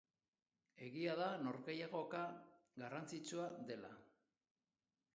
[0.85, 2.23] Egia da norgehiagoka
[2.85, 3.97] garrantzitsua dela.